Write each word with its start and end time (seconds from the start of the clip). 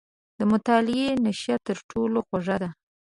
•د 0.39 0.41
مطالعې 0.51 1.07
نیشه 1.23 1.55
تر 1.67 1.77
ټولو 1.89 2.17
خوږه 2.27 2.57
ده. 2.61 2.69